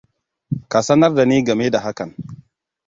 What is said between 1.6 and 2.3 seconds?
da hakan.